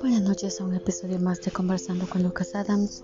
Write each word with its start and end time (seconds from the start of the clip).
Buenas 0.00 0.22
noches 0.22 0.60
a 0.60 0.64
un 0.64 0.74
episodio 0.74 1.18
más 1.18 1.40
de 1.40 1.50
Conversando 1.50 2.06
con 2.06 2.22
Lucas 2.22 2.54
Adams. 2.54 3.02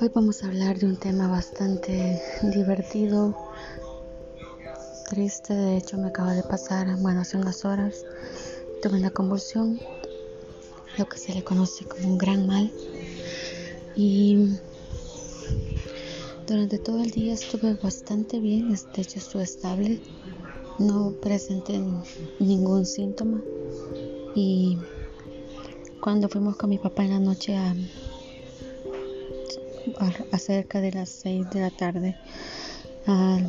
Hoy 0.00 0.10
vamos 0.14 0.42
a 0.42 0.46
hablar 0.46 0.78
de 0.78 0.86
un 0.86 0.96
tema 0.96 1.26
bastante 1.26 2.20
divertido, 2.54 3.36
triste. 5.10 5.54
De 5.54 5.76
hecho, 5.78 5.98
me 5.98 6.08
acaba 6.08 6.32
de 6.34 6.44
pasar, 6.44 6.86
bueno, 6.98 7.22
hace 7.22 7.38
unas 7.38 7.64
horas, 7.64 8.04
tuve 8.82 8.98
una 8.98 9.10
convulsión, 9.10 9.80
lo 10.96 11.08
que 11.08 11.18
se 11.18 11.34
le 11.34 11.42
conoce 11.42 11.86
como 11.86 12.08
un 12.08 12.18
gran 12.18 12.46
mal. 12.46 12.70
Y 13.96 14.58
durante 16.46 16.78
todo 16.78 17.02
el 17.02 17.10
día 17.10 17.32
estuve 17.32 17.74
bastante 17.74 18.38
bien, 18.38 18.68
de 18.68 19.02
hecho 19.02 19.18
estuve 19.18 19.44
estable, 19.44 20.00
no 20.78 21.12
presenté 21.20 21.80
ningún 22.38 22.86
síntoma. 22.86 23.42
Y 24.34 24.78
cuando 26.00 26.28
fuimos 26.28 26.56
con 26.56 26.70
mi 26.70 26.78
papá 26.78 27.04
en 27.04 27.10
la 27.10 27.20
noche 27.20 27.56
a, 27.56 27.74
cerca 30.38 30.80
de 30.80 30.92
las 30.92 31.08
6 31.08 31.48
de 31.50 31.60
la 31.60 31.70
tarde 31.70 32.16
al 33.06 33.46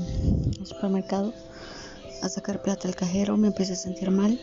supermercado 0.63 1.33
a 2.21 2.29
sacar 2.29 2.61
plata 2.61 2.87
al 2.87 2.95
cajero, 2.95 3.35
me 3.35 3.47
empecé 3.47 3.73
a 3.73 3.75
sentir 3.75 4.11
mal 4.11 4.39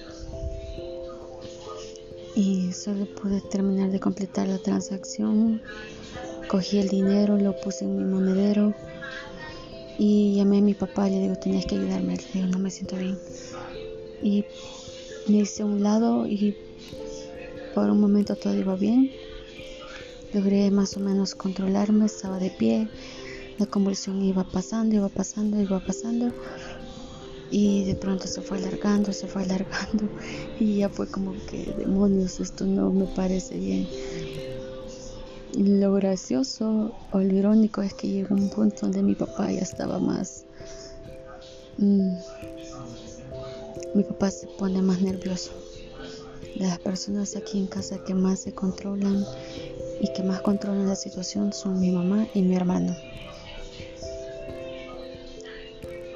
y 2.34 2.72
solo 2.72 3.06
pude 3.06 3.40
terminar 3.40 3.90
de 3.90 4.00
completar 4.00 4.48
la 4.48 4.58
transacción. 4.58 5.62
Cogí 6.48 6.78
el 6.78 6.88
dinero, 6.88 7.38
lo 7.38 7.58
puse 7.60 7.84
en 7.84 7.96
mi 7.96 8.04
monedero 8.04 8.74
y 9.96 10.34
llamé 10.36 10.58
a 10.58 10.62
mi 10.62 10.74
papá 10.74 11.08
le 11.08 11.20
digo, 11.20 11.36
tenías 11.36 11.66
que 11.66 11.76
ayudarme. 11.76 12.16
Le 12.16 12.24
digo, 12.32 12.46
no 12.48 12.58
me 12.58 12.70
siento 12.70 12.96
bien. 12.96 13.20
Y 14.20 14.46
me 15.26 15.38
hice 15.40 15.62
a 15.62 15.66
un 15.66 15.82
lado 15.82 16.26
y 16.26 16.56
por 17.72 17.90
un 17.90 18.00
momento 18.00 18.36
todo 18.36 18.54
iba 18.54 18.76
bien. 18.76 19.14
Logré 20.32 20.70
más 20.72 20.96
o 20.96 21.00
menos 21.00 21.34
controlarme, 21.36 22.06
estaba 22.06 22.38
de 22.40 22.50
pie. 22.50 22.90
La 23.58 23.66
convulsión 23.66 24.22
iba 24.22 24.44
pasando, 24.44 24.94
iba 24.96 25.08
pasando, 25.10 25.60
iba 25.60 25.80
pasando. 25.80 26.34
Y 27.50 27.84
de 27.84 27.94
pronto 27.94 28.26
se 28.26 28.42
fue 28.42 28.56
alargando, 28.58 29.12
se 29.12 29.28
fue 29.28 29.42
alargando. 29.42 30.12
Y 30.58 30.78
ya 30.78 30.90
fue 30.90 31.08
como 31.08 31.40
que, 31.44 31.72
demonios, 31.76 32.40
esto 32.40 32.66
no 32.66 32.92
me 32.92 33.06
parece 33.06 33.58
bien. 33.58 33.90
Lo 35.56 35.92
gracioso 35.94 36.92
o 37.10 37.18
lo 37.18 37.34
irónico 37.34 37.82
es 37.82 37.94
que 37.94 38.08
llegó 38.08 38.34
un 38.34 38.50
punto 38.50 38.82
donde 38.82 39.02
mi 39.02 39.14
papá 39.14 39.50
ya 39.50 39.60
estaba 39.60 39.98
más... 39.98 40.44
Mm, 41.78 42.16
mi 43.94 44.04
papá 44.04 44.30
se 44.30 44.46
pone 44.46 44.80
más 44.82 45.00
nervioso 45.00 45.52
las 46.56 46.78
personas 46.78 47.36
aquí 47.36 47.58
en 47.58 47.66
casa 47.66 47.98
que 47.98 48.14
más 48.14 48.40
se 48.40 48.52
controlan 48.52 49.24
y 50.00 50.12
que 50.12 50.22
más 50.22 50.40
controlan 50.42 50.86
la 50.86 50.96
situación 50.96 51.52
son 51.52 51.80
mi 51.80 51.90
mamá 51.90 52.26
y 52.34 52.42
mi 52.42 52.56
hermano. 52.56 52.94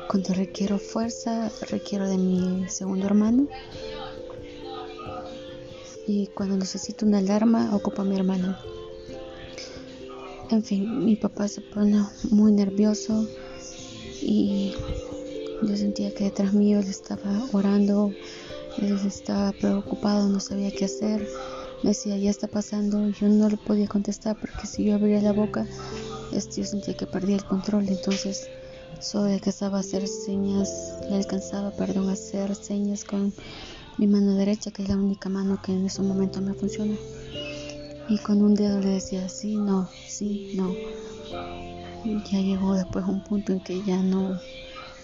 Cuando 0.09 0.35
requiero 0.35 0.79
fuerza, 0.79 1.51
requiero 1.71 2.09
de 2.09 2.19
mi 2.19 2.69
segundo 2.69 3.07
hermano. 3.07 3.49
Y 6.07 6.29
cuando 6.29 6.57
necesito 6.57 7.05
una 7.05 7.19
alarma, 7.19 7.75
ocupo 7.75 8.03
a 8.03 8.05
mi 8.05 8.15
hermano. 8.15 8.57
En 10.51 10.63
fin, 10.63 11.05
mi 11.05 11.17
papá 11.17 11.49
se 11.49 11.61
pone 11.61 12.03
muy 12.31 12.53
nervioso 12.53 13.27
y 14.23 14.73
yo 15.63 15.77
sentía 15.77 16.15
que 16.15 16.25
detrás 16.25 16.53
mío 16.53 16.79
él 16.81 16.89
estaba 16.89 17.47
orando 17.53 18.13
él 18.79 18.99
estaba 19.07 19.53
preocupado, 19.53 20.29
no 20.29 20.39
sabía 20.39 20.71
qué 20.71 20.85
hacer. 20.85 21.27
Me 21.83 21.91
decía, 21.91 22.17
ya 22.19 22.31
está 22.31 22.47
pasando. 22.47 23.09
Yo 23.09 23.29
no 23.29 23.49
le 23.49 23.57
podía 23.57 23.87
contestar 23.87 24.37
porque 24.39 24.67
si 24.67 24.85
yo 24.85 24.95
abría 24.95 25.23
la 25.23 25.33
boca, 25.33 25.67
este, 26.33 26.61
yo 26.61 26.67
sentía 26.67 26.95
que 26.95 27.07
perdía 27.07 27.37
el 27.37 27.45
control. 27.45 27.89
Entonces, 27.89 28.49
solo 29.01 29.33
alcanzaba 29.33 29.79
a 29.79 29.81
hacer 29.81 30.07
señas, 30.07 30.95
le 31.09 31.17
alcanzaba, 31.17 31.71
perdón, 31.71 32.11
a 32.11 32.13
hacer 32.13 32.55
señas 32.55 33.05
con 33.05 33.33
mi 33.97 34.07
mano 34.07 34.35
derecha, 34.35 34.71
que 34.71 34.83
es 34.83 34.89
la 34.89 34.97
única 34.97 35.31
mano 35.31 35.61
que 35.63 35.73
en 35.73 35.87
ese 35.87 36.03
momento 36.03 36.43
me 36.43 36.53
funciona. 36.53 36.97
Y 38.09 38.19
con 38.19 38.43
un 38.43 38.55
dedo 38.55 38.81
le 38.81 38.91
decía, 38.91 39.29
sí, 39.29 39.57
no, 39.57 39.89
sí, 40.07 40.53
no. 40.55 40.75
Ya 42.31 42.41
llegó 42.41 42.75
después 42.75 43.05
un 43.07 43.21
punto 43.21 43.53
en 43.53 43.61
que 43.61 43.83
ya 43.83 44.03
no, 44.03 44.39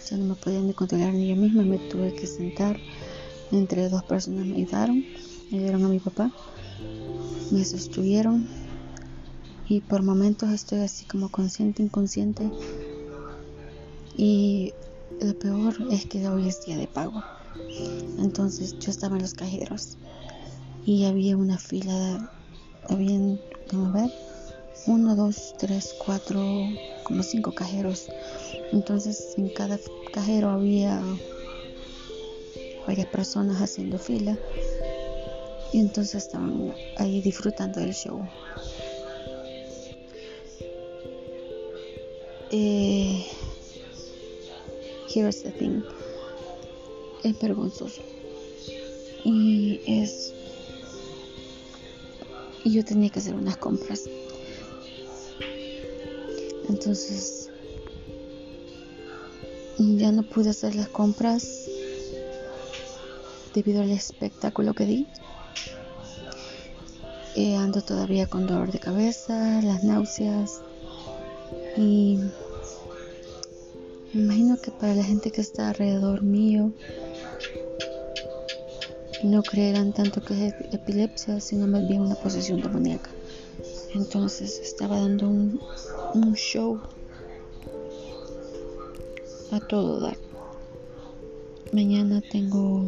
ya 0.09 0.17
no 0.17 0.25
me 0.27 0.35
podía 0.37 0.61
ni 0.61 0.73
controlar 0.73 1.13
ni 1.15 1.29
yo 1.29 1.37
misma, 1.37 1.63
me 1.63 1.79
tuve 1.79 2.13
que 2.15 2.27
sentar 2.27 2.79
entre 3.53 3.89
dos 3.89 4.03
personas 4.05 4.47
me 4.47 4.57
ayudaron, 4.57 5.05
me 5.51 5.59
ayudaron 5.59 5.85
a 5.85 5.89
mi 5.89 6.01
papá, 6.01 6.31
me 7.51 7.65
sostuvieron 7.65 8.49
y 9.69 9.81
por 9.81 10.03
momentos 10.03 10.51
estoy 10.51 10.81
así 10.81 11.05
como 11.05 11.29
consciente, 11.29 11.83
inconsciente. 11.83 12.51
Y 14.17 14.73
lo 15.21 15.35
peor 15.39 15.75
es 15.91 16.07
que 16.07 16.27
hoy 16.29 16.49
es 16.49 16.65
día 16.65 16.77
de 16.77 16.87
pago. 16.87 17.23
Entonces 18.19 18.79
yo 18.79 18.91
estaba 18.91 19.17
en 19.17 19.23
los 19.23 19.35
cajeros 19.35 19.97
y 20.85 21.05
había 21.05 21.37
una 21.37 21.59
fila, 21.59 22.19
había, 22.89 23.17
a 23.17 23.91
ver, 23.93 24.11
uno, 24.87 25.15
dos, 25.15 25.55
tres, 25.59 25.95
cuatro, 26.05 26.69
como 27.05 27.23
cinco 27.23 27.53
cajeros. 27.53 28.09
Entonces 28.73 29.35
en 29.37 29.49
cada 29.51 29.79
cajero 30.13 30.51
había 30.51 31.03
varias 32.87 33.07
personas 33.09 33.61
haciendo 33.61 33.99
fila 33.99 34.37
y 35.73 35.79
entonces 35.79 36.27
estaban 36.27 36.75
ahí 36.97 37.21
disfrutando 37.23 37.81
del 37.81 37.95
show. 37.95 38.23
Eh, 42.51 43.25
here's 45.09 45.43
the 45.43 45.51
thing. 45.53 45.83
Es 47.25 47.39
vergonzoso. 47.41 48.03
Y 49.25 49.81
es. 49.87 50.35
Y 52.65 52.73
yo 52.73 52.85
tenía 52.85 53.11
que 53.11 53.19
hacer 53.19 53.35
unas 53.35 53.57
compras. 53.57 54.09
Entonces. 56.69 57.51
Ya 59.79 60.13
no 60.13 60.23
pude 60.23 60.51
hacer 60.51 60.75
las 60.75 60.89
compras 60.89 61.69
debido 63.55 63.83
al 63.83 63.91
espectáculo 63.91 64.75
que 64.75 64.87
di. 64.87 65.07
Eh, 67.35 67.57
ando 67.57 67.81
todavía 67.81 68.27
con 68.27 68.47
dolor 68.47 68.71
de 68.71 68.79
cabeza, 68.79 69.63
las 69.63 69.83
náuseas 69.83 70.61
y 71.77 72.19
imagino 74.13 74.59
que 74.61 74.71
para 74.71 74.95
la 74.95 75.03
gente 75.03 75.31
que 75.31 75.41
está 75.41 75.71
alrededor 75.71 76.23
mío 76.23 76.71
no 79.25 79.43
creerán 79.43 79.93
tanto 79.93 80.21
que 80.21 80.47
es 80.47 80.55
epilepsia, 80.73 81.41
sino 81.41 81.67
más 81.67 81.87
bien 81.87 82.01
una 82.01 82.15
posesión 82.15 82.61
demoníaca. 82.61 83.11
Entonces 83.95 84.59
estaba 84.59 84.99
dando 84.99 85.29
un, 85.29 85.61
show 86.35 86.81
a 89.51 89.61
todo 89.61 90.01
dar. 90.01 90.17
Mañana 91.73 92.23
tengo 92.31 92.85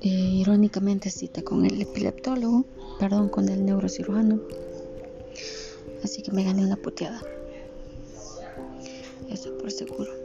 eh, 0.00 0.08
irónicamente 0.08 1.10
cita 1.10 1.42
con 1.42 1.64
el 1.64 1.80
epileptólogo, 1.80 2.64
perdón, 2.98 3.28
con 3.28 3.48
el 3.48 3.64
neurocirujano. 3.64 4.40
Así 6.02 6.22
que 6.22 6.32
me 6.32 6.44
gané 6.44 6.64
una 6.64 6.76
puteada. 6.76 7.22
Eso 9.30 9.56
por 9.58 9.70
seguro. 9.70 10.21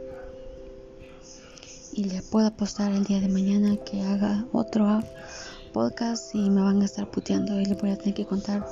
Y 1.98 2.04
le 2.04 2.22
puedo 2.22 2.46
apostar 2.46 2.92
el 2.92 3.02
día 3.02 3.20
de 3.20 3.28
mañana 3.28 3.76
que 3.76 4.00
haga 4.00 4.46
otro 4.52 5.02
podcast 5.72 6.32
y 6.32 6.48
me 6.48 6.62
van 6.62 6.80
a 6.80 6.84
estar 6.84 7.10
puteando 7.10 7.60
y 7.60 7.64
le 7.64 7.74
voy 7.74 7.90
a 7.90 7.98
tener 7.98 8.14
que 8.14 8.24
contar 8.24 8.64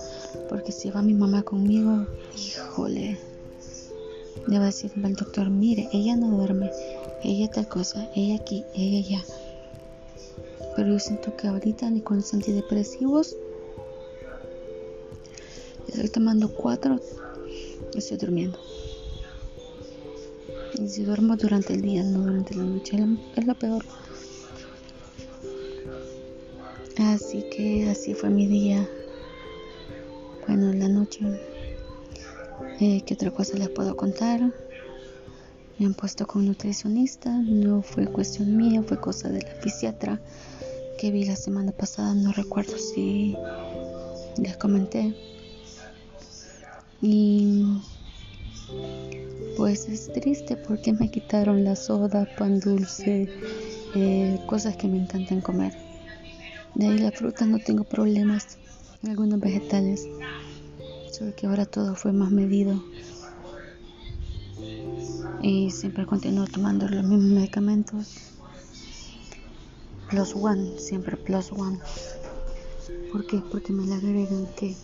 porque 0.49 0.71
si 0.71 0.91
va 0.91 1.03
mi 1.03 1.13
mamá 1.13 1.43
conmigo, 1.43 2.07
híjole. 2.37 3.19
Le 4.47 4.59
va 4.59 4.63
a 4.63 4.67
decir 4.67 4.93
al 5.03 5.15
doctor, 5.15 5.51
mire, 5.51 5.89
ella 5.93 6.15
no 6.15 6.31
duerme, 6.37 6.71
ella 7.25 7.51
tal 7.51 7.67
cosa, 7.67 8.09
ella 8.15 8.37
aquí, 8.37 8.65
ella 8.75 8.99
allá 9.05 9.25
pero 10.77 10.91
yo 10.91 10.99
siento 10.99 11.35
que 11.37 11.49
ahorita 11.49 11.91
ni 11.91 12.03
con 12.03 12.19
los 12.19 12.35
antidepresivos 12.35 13.35
estoy 15.89 16.11
tomando 16.11 16.53
cuatro 16.53 17.01
estoy 17.95 18.19
durmiendo 18.19 18.59
y 20.79 20.89
si 20.89 21.05
duermo 21.05 21.37
durante 21.37 21.75
el 21.75 21.83
día 21.83 22.03
no 22.03 22.21
durante 22.21 22.55
la 22.55 22.65
noche 22.65 22.99
es 23.37 23.47
lo 23.47 23.55
peor. 23.55 23.85
Así 26.99 27.45
que 27.51 27.89
así 27.91 28.15
fue 28.15 28.31
mi 28.31 28.47
día. 28.47 28.89
Bueno 30.47 30.73
la 30.73 30.89
noche 30.89 31.21
eh, 32.81 33.03
qué 33.05 33.15
otra 33.15 33.31
cosa 33.31 33.57
les 33.59 33.69
puedo 33.69 33.97
contar 33.97 34.53
me 35.79 35.87
han 35.87 35.95
puesto 35.95 36.27
con 36.27 36.47
nutricionista, 36.47 37.31
no 37.31 37.83
fue 37.83 38.07
cuestión 38.07 38.57
mía, 38.57 38.83
fue 38.83 38.99
cosa 38.99 39.29
de 39.29 39.43
la 39.43 39.55
fisiatra 39.57 40.21
que 40.99 41.11
vi 41.11 41.25
la 41.25 41.37
semana 41.37 41.73
pasada, 41.73 42.15
no 42.15 42.33
recuerdo 42.33 42.79
si 42.79 43.37
les 44.39 44.57
comenté. 44.57 45.15
Y 47.03 47.63
pues 49.57 49.89
es 49.89 50.13
triste 50.13 50.57
porque 50.57 50.93
me 50.93 51.11
quitaron 51.11 51.65
la 51.65 51.77
soda, 51.77 52.29
pan 52.37 52.61
dulce, 52.61 53.29
eh, 53.95 54.39
cosas 54.47 54.77
que 54.77 54.87
me 54.87 54.99
encantan 54.99 55.41
comer. 55.41 55.73
De 56.75 56.87
ahí 56.87 56.99
la 56.99 57.11
fruta 57.11 57.47
no 57.47 57.59
tengo 57.59 57.85
problemas, 57.85 58.59
algunos 59.09 59.41
vegetales, 59.41 60.07
solo 61.11 61.35
que 61.35 61.47
ahora 61.47 61.65
todo 61.65 61.95
fue 61.95 62.13
más 62.13 62.31
medido 62.31 62.83
y 65.43 65.71
siempre 65.71 66.07
continúo 66.07 66.47
tomando 66.47 66.89
los 66.89 67.05
mismos 67.05 67.31
medicamentos. 67.31 68.17
Plus 70.11 70.35
one, 70.35 70.79
siempre 70.79 71.17
plus 71.17 71.51
one. 71.51 71.79
¿Por 73.11 73.27
qué? 73.27 73.43
Porque 73.51 73.73
me 73.73 73.87
le 73.87 73.95
agregan 73.95 74.47
que 74.57 74.77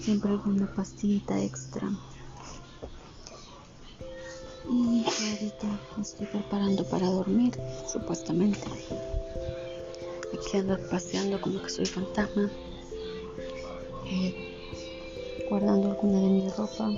siempre 0.00 0.32
alguna 0.32 0.66
pastillita 0.74 1.40
extra. 1.40 1.90
Ahorita 5.40 5.80
estoy 5.98 6.26
preparando 6.26 6.84
para 6.84 7.06
dormir, 7.06 7.58
supuestamente. 7.90 8.60
Aquí 10.34 10.58
ando 10.58 10.78
paseando 10.90 11.40
como 11.40 11.62
que 11.62 11.70
soy 11.70 11.86
fantasma. 11.86 12.50
Eh, 14.04 15.46
guardando 15.48 15.92
alguna 15.92 16.20
de 16.20 16.28
mi 16.28 16.48
ropa 16.50 16.90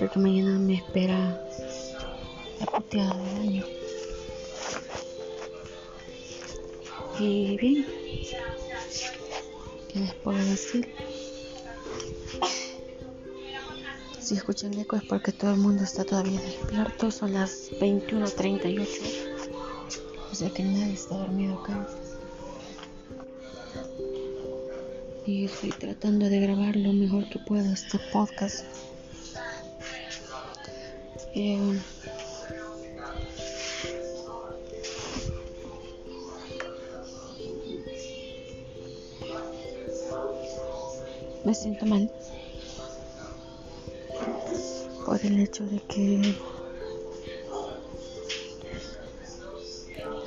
porque 0.00 0.18
mañana 0.18 0.58
me 0.58 0.74
espera 0.74 1.40
la 2.58 2.66
puteada 2.66 3.16
del 3.16 3.36
año. 3.36 3.64
Y 7.20 7.56
bien, 7.56 7.86
¿qué 9.92 10.00
les 10.00 10.14
puedo 10.14 10.38
decir? 10.38 11.09
Si 14.30 14.36
escuchan 14.36 14.72
eco 14.78 14.94
es 14.94 15.02
porque 15.02 15.32
todo 15.32 15.50
el 15.50 15.56
mundo 15.56 15.82
está 15.82 16.04
todavía 16.04 16.40
despierto, 16.40 17.10
son 17.10 17.32
las 17.32 17.68
21.38, 17.80 18.86
o 20.30 20.34
sea 20.36 20.50
que 20.50 20.62
nadie 20.62 20.92
está 20.92 21.16
dormido 21.16 21.58
acá. 21.58 21.88
Y 25.26 25.46
estoy 25.46 25.70
tratando 25.70 26.28
de 26.28 26.38
grabar 26.38 26.76
lo 26.76 26.92
mejor 26.92 27.28
que 27.28 27.40
puedo 27.40 27.72
este 27.72 27.98
podcast. 28.12 28.64
Eh, 31.34 31.80
me 41.44 41.52
siento 41.52 41.84
mal 41.84 42.08
el 45.22 45.40
hecho 45.40 45.64
de 45.66 45.78
que 45.88 46.34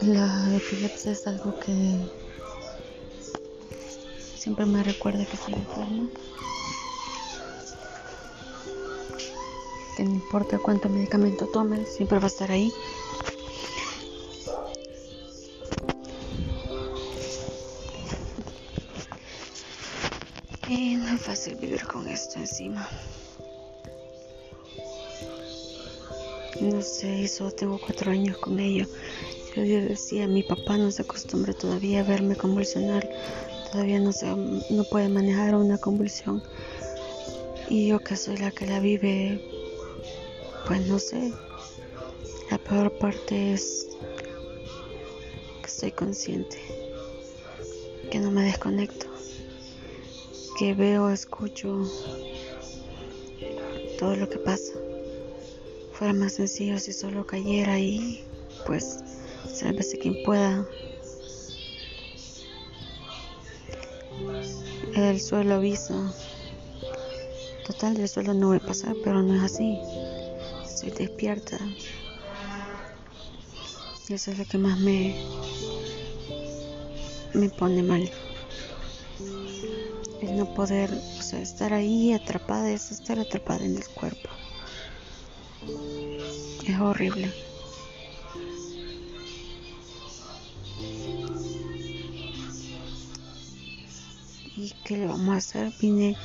la 0.02 0.56
epilepsia 0.56 1.14
es 1.14 1.26
algo 1.26 1.58
que 1.60 1.74
siempre 4.38 4.66
me 4.66 4.84
recuerda 4.84 5.26
que 5.26 5.38
soy 5.38 5.54
enferma. 5.54 6.10
que 9.96 10.04
no 10.04 10.12
importa 10.12 10.58
cuánto 10.58 10.90
medicamento 10.90 11.48
tome, 11.48 11.86
siempre 11.86 12.18
va 12.18 12.26
a 12.26 12.28
estar 12.28 12.52
ahí. 12.52 12.72
Y 20.68 20.96
no 20.96 21.16
es 21.16 21.22
fácil 21.22 21.56
vivir 21.56 21.86
con 21.86 22.08
esto 22.08 22.40
encima. 22.40 22.88
No 26.64 26.82
sé, 26.82 27.28
solo 27.28 27.52
tengo 27.52 27.78
cuatro 27.78 28.10
años 28.10 28.38
con 28.38 28.58
ello. 28.58 28.86
Yo 29.54 29.64
decía, 29.64 30.30
mi 30.30 30.44
papá 30.44 30.78
no 30.78 30.92
se 30.92 31.02
acostumbra 31.02 31.54
todavía 31.54 32.00
a 32.00 32.04
verme 32.04 32.38
convulsionar. 32.38 33.06
Todavía 33.70 34.00
no, 34.00 34.14
se, 34.14 34.34
no 34.34 34.84
puede 34.86 35.10
manejar 35.10 35.56
una 35.56 35.78
convulsión. 35.78 36.42
Y 37.70 37.88
yo 37.88 38.00
que 38.00 38.16
soy 38.16 38.38
la 38.38 38.52
que 38.52 38.66
la 38.66 38.80
vive, 38.80 39.42
pues 40.66 40.88
no 40.88 41.00
sé. 41.00 41.34
La 42.50 42.58
peor 42.58 42.98
parte 42.98 43.52
es 43.52 43.90
que 45.62 45.68
estoy 45.68 45.92
consciente, 45.92 46.58
que 48.10 48.20
no 48.20 48.32
me 48.32 48.44
desconecto, 48.44 49.08
que 50.58 50.74
veo, 50.74 51.10
escucho 51.10 51.92
todo 54.00 54.16
lo 54.16 54.30
que 54.30 54.40
pasa. 54.40 54.72
Fuera 55.94 56.14
más 56.14 56.34
sencillo 56.34 56.80
si 56.80 56.94
solo 56.94 57.26
cayera 57.26 57.80
y 57.80 58.24
pues 58.66 59.00
sálvese 59.52 59.98
quien 59.98 60.22
pueda. 60.24 60.68
El 64.96 65.20
suelo 65.22 65.56
avisa. 65.56 66.14
Total, 67.66 67.96
del 67.96 68.10
suelo 68.10 68.34
no 68.34 68.48
voy 68.48 68.58
a 68.58 68.66
pasar, 68.66 68.96
pero 69.04 69.22
no 69.22 69.36
es 69.36 69.44
así 69.44 69.80
despierta. 70.92 71.58
Y 74.08 74.14
eso 74.14 74.32
es 74.32 74.38
lo 74.38 74.46
que 74.46 74.58
más 74.58 74.78
me, 74.80 75.16
me 77.34 77.50
pone 77.50 77.84
mal. 77.84 78.10
El 80.22 80.38
no 80.38 80.54
poder, 80.54 80.92
o 80.92 81.22
sea, 81.22 81.40
estar 81.40 81.74
ahí 81.74 82.14
atrapada 82.14 82.70
es 82.72 82.92
estar 82.92 83.20
atrapada 83.20 83.66
en 83.66 83.78
el 83.78 83.88
cuerpo. 83.90 84.30
Es 86.66 86.80
horrible. 86.80 87.32
¿Y 94.56 94.72
qué 94.86 94.98
le 94.98 95.08
vamos 95.08 95.34
a 95.34 95.38
hacer? 95.38 95.74
Vine 95.82 96.16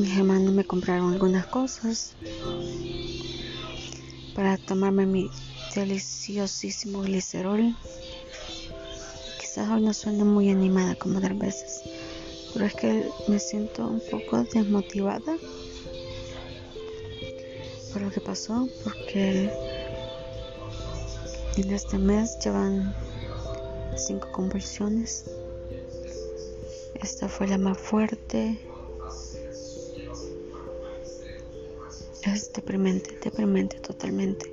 mis 0.00 0.16
hermanos 0.16 0.52
me 0.54 0.64
compraron 0.64 1.12
algunas 1.12 1.46
cosas 1.46 2.16
para 4.34 4.56
tomarme 4.56 5.04
mi 5.04 5.30
deliciosísimo 5.74 7.02
glicerol. 7.02 7.76
Quizás 9.38 9.68
hoy 9.70 9.82
no 9.82 9.92
suene 9.92 10.24
muy 10.24 10.48
animada 10.48 10.94
como 10.94 11.18
otras 11.18 11.38
veces, 11.38 11.82
pero 12.54 12.64
es 12.64 12.74
que 12.74 13.10
me 13.28 13.38
siento 13.38 13.86
un 13.86 14.00
poco 14.10 14.42
desmotivada 14.44 15.36
por 17.92 18.02
lo 18.02 18.10
que 18.10 18.20
pasó, 18.20 18.68
porque 18.84 19.50
en 21.56 21.72
este 21.72 21.98
mes 21.98 22.38
llevan 22.44 22.94
cinco 23.96 24.30
convulsiones. 24.32 25.24
Esta 27.02 27.28
fue 27.28 27.48
la 27.48 27.58
más 27.58 27.78
fuerte 27.78 28.58
Es 32.22 32.52
deprimente, 32.52 33.18
deprimente 33.24 33.78
totalmente. 33.80 34.52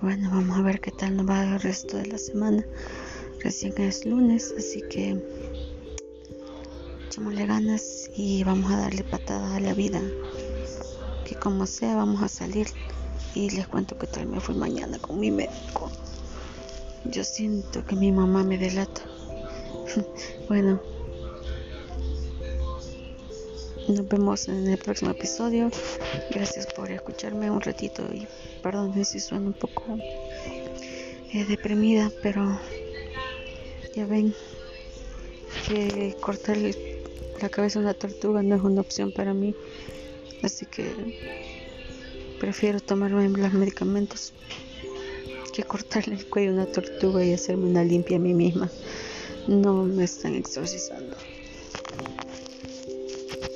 Bueno, 0.00 0.30
vamos 0.30 0.56
a 0.56 0.62
ver 0.62 0.80
qué 0.80 0.90
tal 0.90 1.16
nos 1.16 1.28
va 1.28 1.44
el 1.44 1.60
resto 1.60 1.98
de 1.98 2.06
la 2.06 2.16
semana. 2.16 2.64
Recién 3.40 3.74
es 3.76 4.06
lunes, 4.06 4.54
así 4.56 4.82
que 4.88 5.22
echémosle 7.06 7.44
ganas 7.44 8.10
y 8.16 8.42
vamos 8.42 8.72
a 8.72 8.78
darle 8.78 9.04
patada 9.04 9.56
a 9.56 9.60
la 9.60 9.74
vida. 9.74 10.00
Que 11.26 11.34
como 11.34 11.66
sea, 11.66 11.96
vamos 11.96 12.22
a 12.22 12.28
salir. 12.28 12.68
Y 13.34 13.50
les 13.50 13.66
cuento 13.66 13.98
que 13.98 14.06
tal 14.06 14.26
me 14.26 14.40
fui 14.40 14.54
mañana 14.54 14.98
con 14.98 15.18
mi 15.18 15.30
médico. 15.30 15.90
Yo 17.04 17.24
siento 17.24 17.84
que 17.84 17.96
mi 17.96 18.12
mamá 18.12 18.44
me 18.44 18.56
delata. 18.56 19.02
bueno. 20.48 20.80
Nos 23.88 24.08
vemos 24.08 24.48
en 24.48 24.68
el 24.68 24.78
próximo 24.78 25.10
episodio. 25.10 25.70
Gracias 26.30 26.66
por 26.66 26.90
escucharme 26.90 27.50
un 27.50 27.60
ratito 27.60 28.02
y 28.12 28.26
perdón 28.62 29.04
si 29.04 29.20
suena 29.20 29.46
un 29.46 29.52
poco 29.52 29.82
eh, 31.32 31.44
deprimida, 31.48 32.10
pero 32.22 32.58
ya 33.94 34.06
ven 34.06 34.34
que 35.68 36.16
cortar 36.20 36.56
la 37.40 37.48
cabeza 37.48 37.78
a 37.78 37.82
una 37.82 37.94
tortuga 37.94 38.42
no 38.42 38.56
es 38.56 38.62
una 38.62 38.80
opción 38.80 39.12
para 39.12 39.34
mí. 39.34 39.54
Así 40.42 40.66
que 40.66 40.92
prefiero 42.38 42.80
tomarme 42.80 43.28
los 43.28 43.52
medicamentos 43.52 44.32
que 45.52 45.62
cortarle 45.62 46.16
el 46.16 46.26
cuello 46.26 46.50
a 46.50 46.54
una 46.54 46.66
tortuga 46.66 47.24
y 47.24 47.32
hacerme 47.32 47.66
una 47.66 47.82
limpia 47.82 48.18
a 48.18 48.20
mí 48.20 48.34
misma. 48.34 48.70
No 49.48 49.84
me 49.84 50.04
están 50.04 50.34
exorcizando. 50.34 51.16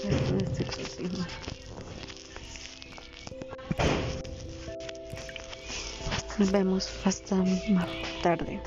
Gracias. 0.05 0.61
exorcismo. 0.61 1.27
Nos 6.39 6.51
vemos 6.53 6.89
hasta 7.05 7.35
más 7.35 7.89
tarde. 8.23 8.61